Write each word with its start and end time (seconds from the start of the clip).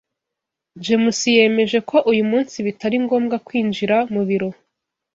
James 0.83 1.19
yemeje 1.35 1.77
ko 1.89 1.97
uyu 2.11 2.23
munsi 2.31 2.55
bitari 2.65 2.97
ngombwa 3.05 3.35
kwinjira 3.47 3.95
mu 4.13 4.21
biro. 4.27 4.49